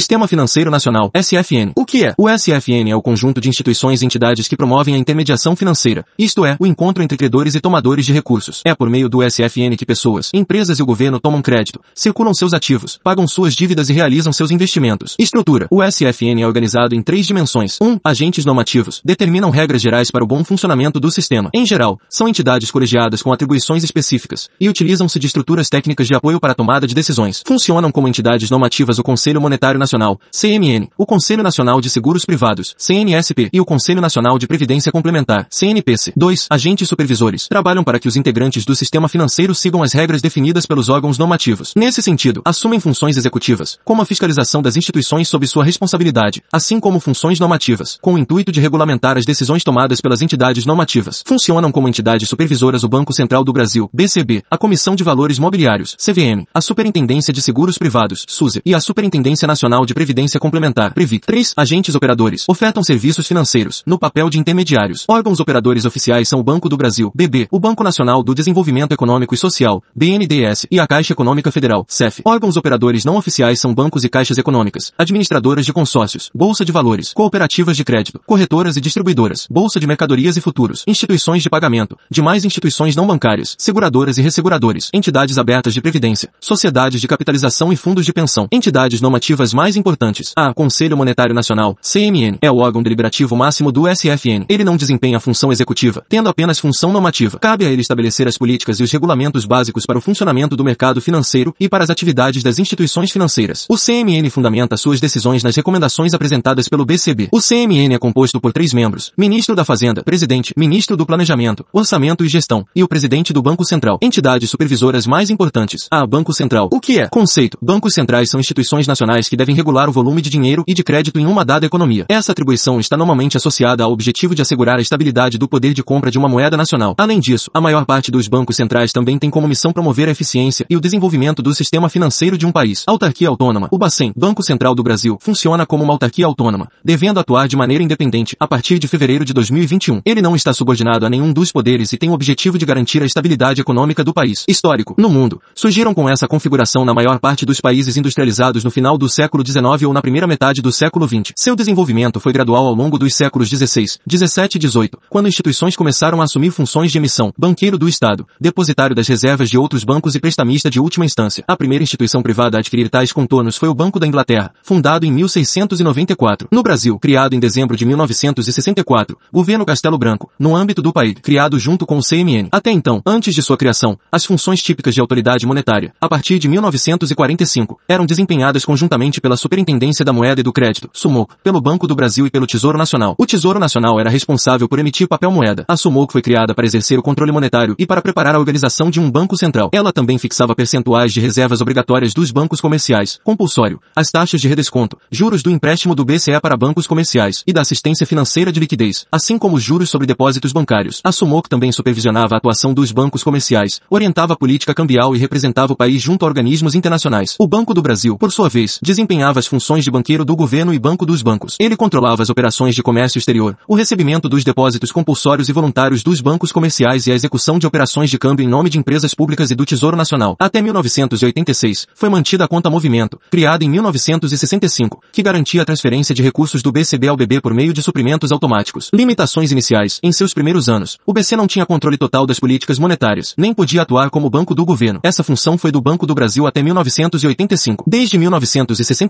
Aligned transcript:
Sistema 0.00 0.26
Financeiro 0.26 0.70
Nacional, 0.70 1.10
SFN. 1.14 1.72
O 1.76 1.84
que 1.84 2.06
é? 2.06 2.14
O 2.16 2.26
SFN 2.26 2.88
é 2.88 2.96
o 2.96 3.02
conjunto 3.02 3.38
de 3.38 3.50
instituições 3.50 4.00
e 4.00 4.06
entidades 4.06 4.48
que 4.48 4.56
promovem 4.56 4.94
a 4.94 4.98
intermediação 4.98 5.54
financeira, 5.54 6.06
isto 6.18 6.42
é, 6.42 6.56
o 6.58 6.66
encontro 6.66 7.02
entre 7.02 7.18
credores 7.18 7.54
e 7.54 7.60
tomadores 7.60 8.06
de 8.06 8.12
recursos. 8.14 8.62
É 8.64 8.74
por 8.74 8.88
meio 8.88 9.10
do 9.10 9.18
SFN 9.22 9.76
que 9.76 9.84
pessoas, 9.84 10.30
empresas 10.32 10.78
e 10.78 10.82
o 10.82 10.86
governo 10.86 11.20
tomam 11.20 11.42
crédito, 11.42 11.82
circulam 11.94 12.32
seus 12.32 12.54
ativos, 12.54 12.98
pagam 13.04 13.28
suas 13.28 13.54
dívidas 13.54 13.90
e 13.90 13.92
realizam 13.92 14.32
seus 14.32 14.50
investimentos. 14.50 15.16
Estrutura. 15.18 15.68
O 15.70 15.82
SFN 15.84 16.40
é 16.40 16.46
organizado 16.46 16.94
em 16.94 17.02
três 17.02 17.26
dimensões. 17.26 17.76
1. 17.78 17.86
Um, 17.86 18.00
agentes 18.02 18.46
normativos. 18.46 19.02
Determinam 19.04 19.50
regras 19.50 19.82
gerais 19.82 20.10
para 20.10 20.24
o 20.24 20.26
bom 20.26 20.42
funcionamento 20.42 20.98
do 20.98 21.10
sistema. 21.10 21.50
Em 21.52 21.66
geral, 21.66 22.00
são 22.08 22.26
entidades 22.26 22.70
colegiadas 22.70 23.20
com 23.20 23.34
atribuições 23.34 23.84
específicas 23.84 24.48
e 24.58 24.66
utilizam-se 24.66 25.18
de 25.18 25.26
estruturas 25.26 25.68
técnicas 25.68 26.06
de 26.06 26.16
apoio 26.16 26.40
para 26.40 26.52
a 26.52 26.56
tomada 26.56 26.86
de 26.86 26.94
decisões. 26.94 27.42
Funcionam 27.46 27.92
como 27.92 28.08
entidades 28.08 28.48
normativas 28.48 28.98
o 28.98 29.02
Conselho 29.02 29.42
Monetário 29.42 29.78
Nacional 29.78 29.89
Nacional, 29.90 30.20
CMN, 30.30 30.88
o 30.96 31.04
Conselho 31.04 31.42
Nacional 31.42 31.80
de 31.80 31.90
Seguros 31.90 32.24
Privados, 32.24 32.74
CNSP, 32.78 33.50
e 33.52 33.60
o 33.60 33.64
Conselho 33.64 34.00
Nacional 34.00 34.38
de 34.38 34.46
Previdência 34.46 34.92
Complementar, 34.92 35.48
CNPC. 35.50 36.12
2. 36.16 36.46
Agentes 36.48 36.88
supervisores. 36.88 37.48
Trabalham 37.48 37.82
para 37.82 37.98
que 37.98 38.06
os 38.06 38.14
integrantes 38.14 38.64
do 38.64 38.76
sistema 38.76 39.08
financeiro 39.08 39.52
sigam 39.52 39.82
as 39.82 39.92
regras 39.92 40.22
definidas 40.22 40.64
pelos 40.64 40.88
órgãos 40.88 41.18
normativos. 41.18 41.72
Nesse 41.74 42.00
sentido, 42.02 42.40
assumem 42.44 42.78
funções 42.78 43.16
executivas, 43.16 43.78
como 43.84 44.00
a 44.00 44.06
fiscalização 44.06 44.62
das 44.62 44.76
instituições 44.76 45.28
sob 45.28 45.44
sua 45.48 45.64
responsabilidade, 45.64 46.42
assim 46.52 46.78
como 46.78 47.00
funções 47.00 47.40
normativas, 47.40 47.98
com 48.00 48.14
o 48.14 48.18
intuito 48.18 48.52
de 48.52 48.60
regulamentar 48.60 49.18
as 49.18 49.26
decisões 49.26 49.64
tomadas 49.64 50.00
pelas 50.00 50.22
entidades 50.22 50.64
normativas. 50.64 51.24
Funcionam 51.26 51.72
como 51.72 51.88
entidades 51.88 52.28
supervisoras 52.28 52.84
o 52.84 52.88
Banco 52.88 53.12
Central 53.12 53.42
do 53.42 53.52
Brasil, 53.52 53.90
BCB, 53.92 54.44
a 54.48 54.56
Comissão 54.56 54.94
de 54.94 55.02
Valores 55.02 55.38
Mobiliários, 55.38 55.96
CVM, 55.96 56.46
a 56.54 56.60
Superintendência 56.60 57.32
de 57.32 57.42
Seguros 57.42 57.76
Privados, 57.76 58.24
SUSE, 58.28 58.62
e 58.64 58.74
a 58.74 58.80
Superintendência 58.80 59.48
Nacional 59.48 59.79
de 59.84 59.94
Previdência 59.94 60.40
Complementar, 60.40 60.94
Previc. 60.94 61.26
3. 61.26 61.54
Agentes 61.56 61.94
operadores. 61.94 62.44
Ofertam 62.48 62.82
serviços 62.82 63.26
financeiros, 63.26 63.82
no 63.86 63.98
papel 63.98 64.30
de 64.30 64.38
intermediários. 64.38 65.04
Órgãos 65.08 65.40
operadores 65.40 65.84
oficiais 65.84 66.28
são 66.28 66.40
o 66.40 66.42
Banco 66.42 66.68
do 66.68 66.76
Brasil, 66.76 67.10
BB, 67.14 67.48
o 67.50 67.58
Banco 67.58 67.82
Nacional 67.82 68.22
do 68.22 68.34
Desenvolvimento 68.34 68.92
Econômico 68.92 69.34
e 69.34 69.38
Social, 69.38 69.82
BNDES, 69.94 70.66
e 70.70 70.80
a 70.80 70.86
Caixa 70.86 71.12
Econômica 71.12 71.50
Federal, 71.50 71.84
CEF. 71.88 72.22
Órgãos 72.24 72.56
operadores 72.56 73.04
não 73.04 73.16
oficiais 73.16 73.60
são 73.60 73.74
bancos 73.74 74.04
e 74.04 74.08
caixas 74.08 74.38
econômicas, 74.38 74.92
administradoras 74.98 75.66
de 75.66 75.72
consórcios, 75.72 76.30
bolsa 76.34 76.64
de 76.64 76.72
valores, 76.72 77.12
cooperativas 77.12 77.76
de 77.76 77.84
crédito, 77.84 78.20
corretoras 78.26 78.76
e 78.76 78.80
distribuidoras, 78.80 79.46
bolsa 79.50 79.80
de 79.80 79.86
mercadorias 79.86 80.36
e 80.36 80.40
futuros, 80.40 80.84
instituições 80.86 81.42
de 81.42 81.50
pagamento, 81.50 81.96
demais 82.10 82.44
instituições 82.44 82.96
não 82.96 83.06
bancárias, 83.06 83.54
seguradoras 83.58 84.18
e 84.18 84.22
resseguradores, 84.22 84.90
entidades 84.92 85.38
abertas 85.38 85.74
de 85.74 85.80
previdência, 85.80 86.30
sociedades 86.40 87.00
de 87.00 87.08
capitalização 87.08 87.72
e 87.72 87.76
fundos 87.76 88.06
de 88.06 88.12
pensão, 88.12 88.48
entidades 88.52 89.00
normativas 89.00 89.52
mais 89.60 89.76
importantes. 89.76 90.32
A. 90.34 90.54
Conselho 90.54 90.96
Monetário 90.96 91.34
Nacional, 91.34 91.76
CMN, 91.82 92.38
é 92.40 92.50
o 92.50 92.56
órgão 92.56 92.82
deliberativo 92.82 93.36
máximo 93.36 93.70
do 93.70 93.86
SFN. 93.86 94.46
Ele 94.48 94.64
não 94.64 94.74
desempenha 94.74 95.20
função 95.20 95.52
executiva, 95.52 96.02
tendo 96.08 96.30
apenas 96.30 96.58
função 96.58 96.90
normativa. 96.90 97.38
Cabe 97.38 97.66
a 97.66 97.68
ele 97.68 97.82
estabelecer 97.82 98.26
as 98.26 98.38
políticas 98.38 98.80
e 98.80 98.82
os 98.82 98.90
regulamentos 98.90 99.44
básicos 99.44 99.84
para 99.84 99.98
o 99.98 100.00
funcionamento 100.00 100.56
do 100.56 100.64
mercado 100.64 100.98
financeiro 100.98 101.54
e 101.60 101.68
para 101.68 101.84
as 101.84 101.90
atividades 101.90 102.42
das 102.42 102.58
instituições 102.58 103.10
financeiras. 103.10 103.66
O 103.68 103.76
CMN 103.76 104.30
fundamenta 104.30 104.78
suas 104.78 104.98
decisões 104.98 105.42
nas 105.44 105.54
recomendações 105.54 106.14
apresentadas 106.14 106.66
pelo 106.66 106.86
BCB. 106.86 107.28
O 107.30 107.38
CMN 107.38 107.94
é 107.94 107.98
composto 107.98 108.40
por 108.40 108.54
três 108.54 108.72
membros. 108.72 109.12
Ministro 109.14 109.54
da 109.54 109.62
Fazenda, 109.62 110.02
Presidente, 110.02 110.54
Ministro 110.56 110.96
do 110.96 111.04
Planejamento, 111.04 111.66
Orçamento 111.70 112.24
e 112.24 112.28
Gestão, 112.30 112.64
e 112.74 112.82
o 112.82 112.88
Presidente 112.88 113.30
do 113.30 113.42
Banco 113.42 113.62
Central. 113.66 113.98
Entidades 114.00 114.48
supervisoras 114.48 115.06
mais 115.06 115.28
importantes. 115.28 115.86
A. 115.90 116.06
Banco 116.06 116.32
Central. 116.32 116.70
O 116.72 116.80
que 116.80 116.98
é? 116.98 117.08
Conceito. 117.08 117.58
Bancos 117.60 117.92
centrais 117.92 118.30
são 118.30 118.40
instituições 118.40 118.86
nacionais 118.86 119.28
que 119.28 119.36
devem 119.36 119.49
regular 119.54 119.88
o 119.88 119.92
volume 119.92 120.22
de 120.22 120.30
dinheiro 120.30 120.64
e 120.66 120.74
de 120.74 120.82
crédito 120.82 121.18
em 121.18 121.26
uma 121.26 121.44
dada 121.44 121.66
economia. 121.66 122.06
Essa 122.08 122.32
atribuição 122.32 122.80
está 122.80 122.96
normalmente 122.96 123.36
associada 123.36 123.84
ao 123.84 123.92
objetivo 123.92 124.34
de 124.34 124.42
assegurar 124.42 124.78
a 124.78 124.82
estabilidade 124.82 125.38
do 125.38 125.48
poder 125.48 125.74
de 125.74 125.82
compra 125.82 126.10
de 126.10 126.18
uma 126.18 126.28
moeda 126.28 126.56
nacional. 126.56 126.94
Além 126.98 127.20
disso, 127.20 127.50
a 127.52 127.60
maior 127.60 127.84
parte 127.84 128.10
dos 128.10 128.28
bancos 128.28 128.56
centrais 128.56 128.92
também 128.92 129.18
tem 129.18 129.30
como 129.30 129.48
missão 129.48 129.72
promover 129.72 130.08
a 130.08 130.12
eficiência 130.12 130.66
e 130.68 130.76
o 130.76 130.80
desenvolvimento 130.80 131.42
do 131.42 131.54
sistema 131.54 131.88
financeiro 131.88 132.36
de 132.36 132.46
um 132.46 132.52
país. 132.52 132.84
Autarquia 132.86 133.28
autônoma. 133.28 133.68
O 133.70 133.78
Bacen, 133.78 134.12
Banco 134.16 134.42
Central 134.42 134.74
do 134.74 134.82
Brasil, 134.82 135.18
funciona 135.20 135.66
como 135.66 135.84
uma 135.84 135.92
autarquia 135.92 136.26
autônoma, 136.26 136.68
devendo 136.84 137.20
atuar 137.20 137.48
de 137.48 137.56
maneira 137.56 137.82
independente 137.82 138.36
a 138.38 138.46
partir 138.46 138.78
de 138.78 138.88
fevereiro 138.88 139.24
de 139.24 139.32
2021. 139.32 140.02
Ele 140.04 140.22
não 140.22 140.36
está 140.36 140.52
subordinado 140.52 141.06
a 141.06 141.10
nenhum 141.10 141.32
dos 141.32 141.52
poderes 141.52 141.92
e 141.92 141.98
tem 141.98 142.10
o 142.10 142.12
objetivo 142.12 142.58
de 142.58 142.66
garantir 142.66 143.02
a 143.02 143.06
estabilidade 143.06 143.60
econômica 143.60 144.04
do 144.04 144.12
país. 144.12 144.44
Histórico. 144.48 144.94
No 144.98 145.08
mundo, 145.08 145.40
surgiram 145.54 145.94
com 145.94 146.08
essa 146.08 146.28
configuração 146.28 146.84
na 146.84 146.94
maior 146.94 147.18
parte 147.18 147.46
dos 147.46 147.60
países 147.60 147.96
industrializados 147.96 148.64
no 148.64 148.70
final 148.70 148.96
do 148.96 149.08
século 149.08 149.39
XIX 149.46 149.82
ou 149.86 149.92
na 149.92 150.02
primeira 150.02 150.26
metade 150.26 150.62
do 150.62 150.72
século 150.72 151.06
XX. 151.06 151.32
Seu 151.36 151.56
desenvolvimento 151.56 152.20
foi 152.20 152.32
gradual 152.32 152.66
ao 152.66 152.74
longo 152.74 152.98
dos 152.98 153.14
séculos 153.14 153.48
XVI, 153.48 153.86
XVII 154.08 154.48
e 154.54 154.68
XVIII, 154.68 154.90
quando 155.08 155.28
instituições 155.28 155.76
começaram 155.76 156.20
a 156.20 156.24
assumir 156.24 156.50
funções 156.50 156.92
de 156.92 156.98
emissão, 156.98 157.32
banqueiro 157.38 157.78
do 157.78 157.88
Estado, 157.88 158.26
depositário 158.40 158.94
das 158.94 159.08
reservas 159.08 159.50
de 159.50 159.58
outros 159.58 159.84
bancos 159.84 160.14
e 160.14 160.20
prestamista 160.20 160.70
de 160.70 160.80
última 160.80 161.04
instância. 161.04 161.44
A 161.46 161.56
primeira 161.56 161.82
instituição 161.82 162.22
privada 162.22 162.56
a 162.56 162.60
adquirir 162.60 162.88
tais 162.88 163.12
contornos 163.12 163.56
foi 163.56 163.68
o 163.68 163.74
Banco 163.74 163.98
da 163.98 164.06
Inglaterra, 164.06 164.52
fundado 164.62 165.06
em 165.06 165.12
1694. 165.12 166.48
No 166.50 166.62
Brasil, 166.62 166.98
criado 166.98 167.34
em 167.34 167.40
dezembro 167.40 167.76
de 167.76 167.84
1964, 167.84 169.18
governo 169.32 169.64
Castelo 169.64 169.98
Branco, 169.98 170.30
no 170.38 170.54
âmbito 170.54 170.82
do 170.82 170.92
país, 170.92 171.14
criado 171.22 171.58
junto 171.58 171.86
com 171.86 171.98
o 171.98 172.02
CMN. 172.02 172.48
Até 172.52 172.70
então, 172.70 173.02
antes 173.06 173.34
de 173.34 173.42
sua 173.42 173.56
criação, 173.56 173.98
as 174.10 174.24
funções 174.24 174.62
típicas 174.62 174.94
de 174.94 175.00
autoridade 175.00 175.46
monetária, 175.46 175.92
a 176.00 176.08
partir 176.08 176.38
de 176.38 176.48
1945, 176.48 177.80
eram 177.88 178.06
desempenhadas 178.06 178.64
conjuntamente 178.64 179.20
pela 179.20 179.29
Superintendência 179.36 180.04
da 180.04 180.12
Moeda 180.12 180.40
e 180.40 180.44
do 180.44 180.52
Crédito, 180.52 180.88
SUMOC, 180.92 181.34
pelo 181.42 181.60
Banco 181.60 181.86
do 181.86 181.94
Brasil 181.94 182.26
e 182.26 182.30
pelo 182.30 182.46
Tesouro 182.46 182.78
Nacional. 182.78 183.14
O 183.18 183.26
Tesouro 183.26 183.58
Nacional 183.58 183.98
era 184.00 184.10
responsável 184.10 184.68
por 184.68 184.78
emitir 184.78 185.08
papel 185.08 185.30
moeda. 185.30 185.64
A 185.68 185.76
SUMOC 185.76 186.12
foi 186.12 186.22
criada 186.22 186.54
para 186.54 186.66
exercer 186.66 186.98
o 186.98 187.02
controle 187.02 187.32
monetário 187.32 187.74
e 187.78 187.86
para 187.86 188.02
preparar 188.02 188.34
a 188.34 188.38
organização 188.38 188.90
de 188.90 189.00
um 189.00 189.10
banco 189.10 189.36
central. 189.36 189.70
Ela 189.72 189.92
também 189.92 190.18
fixava 190.18 190.54
percentuais 190.54 191.12
de 191.12 191.20
reservas 191.20 191.60
obrigatórias 191.60 192.12
dos 192.12 192.30
bancos 192.30 192.60
comerciais, 192.60 193.20
compulsório, 193.24 193.80
as 193.94 194.10
taxas 194.10 194.40
de 194.40 194.48
redesconto, 194.48 194.98
juros 195.10 195.42
do 195.42 195.50
empréstimo 195.50 195.94
do 195.94 196.04
BCE 196.04 196.40
para 196.40 196.56
bancos 196.56 196.86
comerciais 196.86 197.42
e 197.46 197.52
da 197.52 197.60
assistência 197.60 198.06
financeira 198.06 198.52
de 198.52 198.60
liquidez, 198.60 199.06
assim 199.10 199.38
como 199.38 199.56
os 199.56 199.62
juros 199.62 199.90
sobre 199.90 200.06
depósitos 200.06 200.52
bancários. 200.52 201.00
A 201.04 201.12
SUMOC 201.12 201.48
também 201.48 201.72
supervisionava 201.72 202.34
a 202.34 202.38
atuação 202.38 202.74
dos 202.74 202.92
bancos 202.92 203.22
comerciais, 203.22 203.80
orientava 203.88 204.32
a 204.32 204.36
política 204.36 204.74
cambial 204.74 205.14
e 205.14 205.18
representava 205.18 205.72
o 205.72 205.76
país 205.76 206.02
junto 206.02 206.24
a 206.24 206.28
organismos 206.28 206.74
internacionais. 206.74 207.36
O 207.38 207.46
Banco 207.46 207.74
do 207.74 207.82
Brasil, 207.82 208.16
por 208.18 208.32
sua 208.32 208.48
vez, 208.48 208.78
desempenhava 208.82 209.19
as 209.22 209.46
funções 209.46 209.84
de 209.84 209.90
banqueiro 209.90 210.24
do 210.24 210.34
governo 210.34 210.72
e 210.72 210.78
banco 210.78 211.04
dos 211.04 211.20
bancos. 211.20 211.56
Ele 211.60 211.76
controlava 211.76 212.22
as 212.22 212.30
operações 212.30 212.74
de 212.74 212.82
comércio 212.82 213.18
exterior, 213.18 213.56
o 213.68 213.74
recebimento 213.74 214.28
dos 214.28 214.42
depósitos 214.42 214.90
compulsórios 214.90 215.48
e 215.48 215.52
voluntários 215.52 216.02
dos 216.02 216.20
bancos 216.20 216.52
comerciais 216.52 217.06
e 217.06 217.12
a 217.12 217.14
execução 217.14 217.58
de 217.58 217.66
operações 217.66 218.08
de 218.08 218.18
câmbio 218.18 218.44
em 218.44 218.48
nome 218.48 218.70
de 218.70 218.78
empresas 218.78 219.14
públicas 219.14 219.50
e 219.50 219.54
do 219.54 219.66
Tesouro 219.66 219.96
Nacional. 219.96 220.36
Até 220.38 220.62
1986, 220.62 221.86
foi 221.94 222.08
mantida 222.08 222.44
a 222.44 222.48
conta 222.48 222.70
movimento, 222.70 223.20
criada 223.30 223.64
em 223.64 223.68
1965, 223.68 225.02
que 225.12 225.22
garantia 225.22 225.62
a 225.62 225.64
transferência 225.64 226.14
de 226.14 226.22
recursos 226.22 226.62
do 226.62 226.72
BCB 226.72 227.08
ao 227.08 227.16
BB 227.16 227.40
por 227.40 227.52
meio 227.52 227.72
de 227.72 227.82
suprimentos 227.82 228.32
automáticos. 228.32 228.90
Limitações 228.94 229.52
iniciais. 229.52 230.00
Em 230.02 230.12
seus 230.12 230.32
primeiros 230.32 230.68
anos, 230.68 230.98
o 231.04 231.12
BC 231.12 231.36
não 231.36 231.46
tinha 231.46 231.66
controle 231.66 231.98
total 231.98 232.26
das 232.26 232.40
políticas 232.40 232.78
monetárias, 232.78 233.34
nem 233.36 233.52
podia 233.52 233.82
atuar 233.82 234.10
como 234.10 234.30
banco 234.30 234.54
do 234.54 234.64
governo. 234.64 235.00
Essa 235.02 235.22
função 235.22 235.58
foi 235.58 235.70
do 235.70 235.80
Banco 235.80 236.06
do 236.06 236.14
Brasil 236.14 236.46
até 236.46 236.62
1985. 236.62 237.84
Desde 237.86 238.18